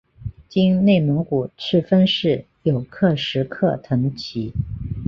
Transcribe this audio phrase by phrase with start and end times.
[0.49, 4.51] 今内蒙古赤峰市有克什克腾旗。